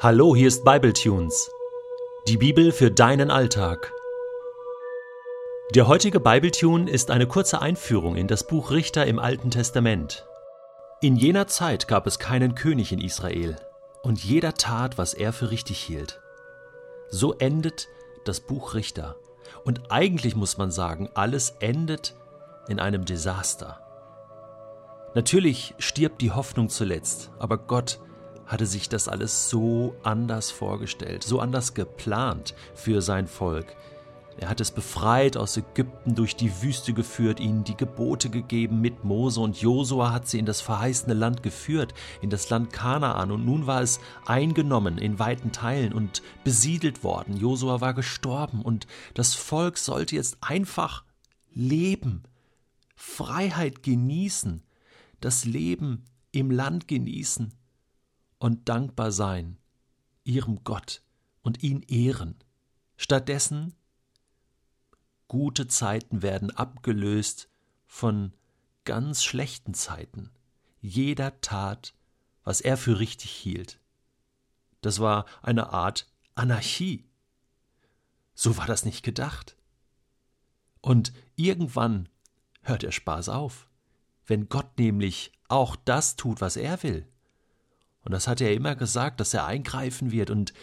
[0.00, 1.50] Hallo, hier ist Bibletunes.
[2.28, 3.92] Die Bibel für deinen Alltag.
[5.74, 10.24] Der heutige Bibletune ist eine kurze Einführung in das Buch Richter im Alten Testament.
[11.00, 13.56] In jener Zeit gab es keinen König in Israel,
[14.04, 16.20] und jeder tat, was er für richtig hielt.
[17.10, 17.88] So endet
[18.24, 19.16] das Buch Richter.
[19.64, 22.14] Und eigentlich muss man sagen, alles endet
[22.68, 23.80] in einem Desaster.
[25.16, 27.98] Natürlich stirbt die Hoffnung zuletzt, aber Gott
[28.48, 33.76] hatte sich das alles so anders vorgestellt, so anders geplant für sein Volk.
[34.38, 39.04] Er hat es befreit aus Ägypten, durch die Wüste geführt, ihnen die Gebote gegeben mit
[39.04, 41.92] Mose und Josua hat sie in das verheißene Land geführt,
[42.22, 47.36] in das Land Kanaan und nun war es eingenommen in weiten Teilen und besiedelt worden.
[47.36, 51.04] Josua war gestorben und das Volk sollte jetzt einfach
[51.52, 52.22] leben,
[52.94, 54.62] Freiheit genießen,
[55.20, 57.52] das Leben im Land genießen
[58.38, 59.58] und dankbar sein,
[60.24, 61.02] ihrem Gott
[61.42, 62.36] und ihn ehren.
[62.96, 63.74] Stattdessen
[65.28, 67.48] gute Zeiten werden abgelöst
[67.86, 68.32] von
[68.84, 70.30] ganz schlechten Zeiten.
[70.80, 71.94] Jeder tat,
[72.44, 73.78] was er für richtig hielt.
[74.80, 77.04] Das war eine Art Anarchie.
[78.34, 79.56] So war das nicht gedacht.
[80.80, 82.08] Und irgendwann
[82.62, 83.68] hört der Spaß auf,
[84.26, 87.08] wenn Gott nämlich auch das tut, was er will.
[88.08, 90.30] Und das hat er immer gesagt, dass er eingreifen wird.
[90.30, 90.54] Und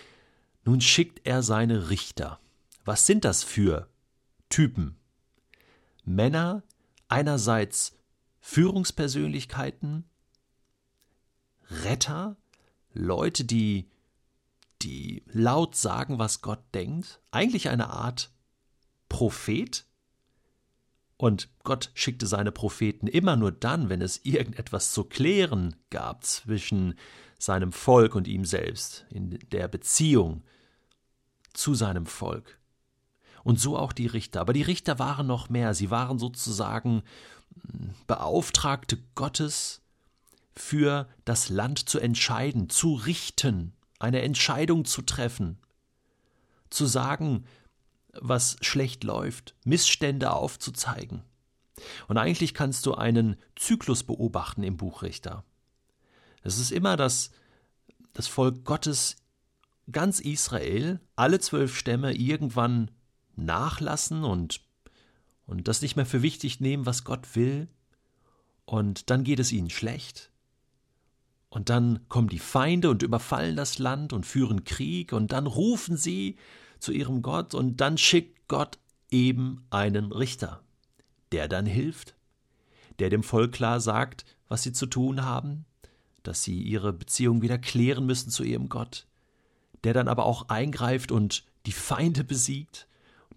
[0.63, 2.39] nun schickt er seine Richter.
[2.85, 3.87] Was sind das für
[4.49, 4.97] Typen?
[6.03, 6.63] Männer,
[7.07, 7.95] einerseits
[8.39, 10.05] Führungspersönlichkeiten,
[11.69, 12.35] Retter,
[12.93, 13.91] Leute, die,
[14.81, 18.31] die laut sagen, was Gott denkt, eigentlich eine Art
[19.07, 19.85] Prophet.
[21.17, 26.95] Und Gott schickte seine Propheten immer nur dann, wenn es irgendetwas zu klären gab zwischen
[27.37, 30.43] seinem Volk und ihm selbst, in der Beziehung
[31.53, 32.59] zu seinem Volk.
[33.43, 34.41] Und so auch die Richter.
[34.41, 35.73] Aber die Richter waren noch mehr.
[35.73, 37.03] Sie waren sozusagen
[37.69, 39.81] hm, Beauftragte Gottes
[40.53, 45.59] für das Land zu entscheiden, zu richten, eine Entscheidung zu treffen,
[46.69, 47.45] zu sagen,
[48.13, 51.23] was schlecht läuft, Missstände aufzuzeigen.
[52.07, 55.43] Und eigentlich kannst du einen Zyklus beobachten im Buch Richter.
[56.45, 57.31] Es ist immer das,
[58.13, 59.17] das Volk Gottes,
[59.91, 62.91] ganz Israel, alle zwölf Stämme irgendwann
[63.35, 64.61] nachlassen und,
[65.47, 67.67] und das nicht mehr für wichtig nehmen, was Gott will.
[68.65, 70.29] Und dann geht es ihnen schlecht.
[71.49, 75.97] Und dann kommen die Feinde und überfallen das Land und führen Krieg und dann rufen
[75.97, 76.37] sie
[76.79, 78.77] zu ihrem Gott und dann schickt Gott
[79.09, 80.61] eben einen Richter,
[81.31, 82.13] der dann hilft,
[82.99, 85.65] der dem Volk klar sagt, was sie zu tun haben,
[86.27, 89.07] dass sie ihre Beziehung wieder klären müssen zu ihrem Gott,
[89.83, 92.87] der dann aber auch eingreift und die Feinde besiegt,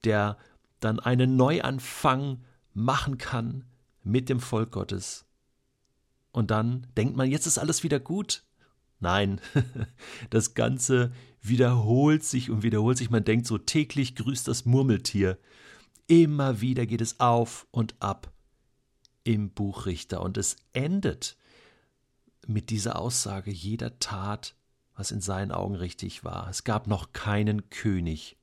[0.05, 0.37] der
[0.81, 2.45] dann einen Neuanfang
[2.75, 3.65] machen kann
[4.03, 5.25] mit dem Volk Gottes.
[6.33, 8.45] Und dann denkt man, jetzt ist alles wieder gut.
[9.01, 9.41] Nein,
[10.31, 13.11] das Ganze wiederholt sich und wiederholt sich.
[13.11, 15.39] Man denkt so, täglich grüßt das Murmeltier.
[16.07, 18.33] Immer wieder geht es auf und ab
[19.25, 21.37] im Buchrichter und es endet
[22.47, 24.55] mit dieser Aussage, jeder tat,
[24.95, 26.49] was in seinen Augen richtig war.
[26.49, 28.37] Es gab noch keinen König.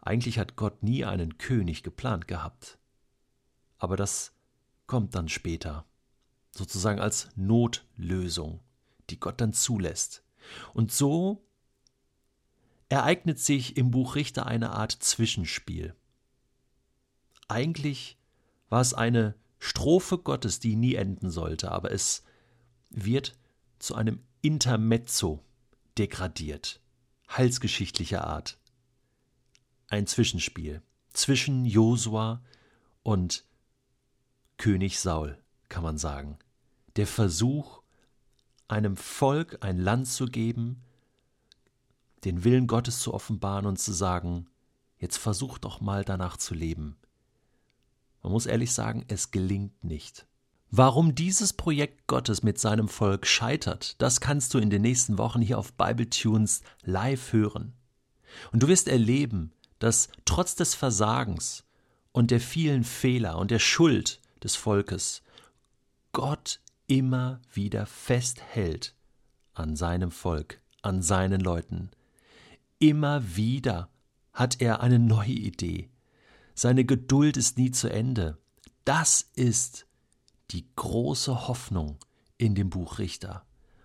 [0.00, 2.78] Eigentlich hat Gott nie einen König geplant gehabt.
[3.78, 4.32] Aber das
[4.86, 5.84] kommt dann später,
[6.50, 8.60] sozusagen als Notlösung,
[9.10, 10.22] die Gott dann zulässt.
[10.74, 11.44] Und so
[12.88, 15.94] ereignet sich im Buch Richter eine Art Zwischenspiel.
[17.48, 18.18] Eigentlich
[18.68, 22.22] war es eine Strophe Gottes, die nie enden sollte, aber es
[22.94, 23.36] wird
[23.78, 25.44] zu einem Intermezzo
[25.98, 26.80] degradiert,
[27.30, 28.58] heilsgeschichtlicher Art.
[29.88, 30.82] Ein Zwischenspiel
[31.12, 32.42] zwischen Josua
[33.02, 33.44] und
[34.56, 35.38] König Saul,
[35.68, 36.38] kann man sagen.
[36.96, 37.82] Der Versuch,
[38.68, 40.82] einem Volk ein Land zu geben,
[42.24, 44.48] den Willen Gottes zu offenbaren und zu sagen,
[44.98, 46.96] jetzt versuch doch mal danach zu leben.
[48.22, 50.26] Man muss ehrlich sagen, es gelingt nicht.
[50.76, 55.40] Warum dieses Projekt Gottes mit seinem Volk scheitert, das kannst du in den nächsten Wochen
[55.40, 57.74] hier auf Bible Tunes live hören.
[58.50, 61.62] Und du wirst erleben, dass trotz des Versagens
[62.10, 65.22] und der vielen Fehler und der Schuld des Volkes
[66.10, 68.96] Gott immer wieder festhält
[69.52, 71.92] an seinem Volk, an seinen Leuten.
[72.80, 73.90] Immer wieder
[74.32, 75.88] hat er eine neue Idee.
[76.56, 78.38] Seine Geduld ist nie zu Ende.
[78.84, 79.86] Das ist
[80.50, 81.98] die große Hoffnung
[82.38, 83.44] in dem Buch Richter.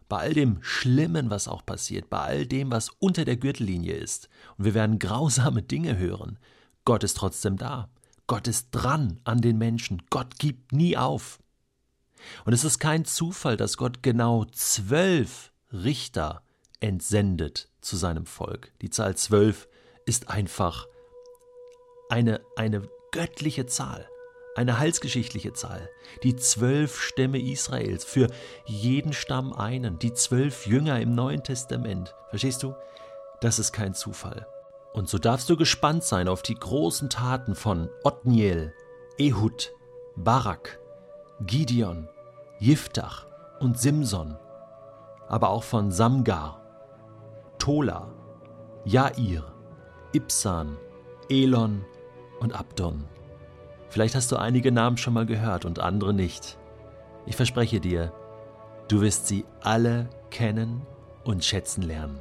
[0.09, 4.27] bei all dem Schlimmen, was auch passiert, bei all dem, was unter der Gürtellinie ist,
[4.57, 6.39] und wir werden grausame Dinge hören,
[6.83, 7.89] Gott ist trotzdem da.
[8.25, 10.01] Gott ist dran an den Menschen.
[10.09, 11.39] Gott gibt nie auf.
[12.45, 16.41] Und es ist kein Zufall, dass Gott genau zwölf Richter
[16.79, 18.71] entsendet zu seinem Volk.
[18.81, 19.67] Die Zahl zwölf
[20.06, 20.88] ist einfach
[22.09, 24.07] eine, eine göttliche Zahl,
[24.59, 25.89] eine heilsgeschichtliche Zahl.
[26.21, 28.27] Die zwölf Stämme Israels, für
[28.65, 32.13] jeden Stamm einen, die zwölf Jünger im Neuen Testament.
[32.29, 32.75] Verstehst du?
[33.39, 34.45] Das ist kein Zufall.
[34.91, 38.73] Und so darfst du gespannt sein auf die großen Taten von Othniel,
[39.17, 39.71] Ehud,
[40.17, 40.77] Barak,
[41.39, 42.09] Gideon,
[42.59, 43.27] Jiftach
[43.61, 44.38] und Simson,
[45.29, 46.61] aber auch von Samgar,
[47.59, 48.13] Tola,
[48.83, 49.56] Jair,
[50.11, 50.77] Ibsan,
[51.29, 51.85] Elon
[52.41, 53.06] und Abdon.
[53.89, 56.57] Vielleicht hast du einige Namen schon mal gehört und andere nicht.
[57.25, 58.13] Ich verspreche dir,
[58.88, 60.81] du wirst sie alle kennen
[61.24, 62.19] und schätzen lernen.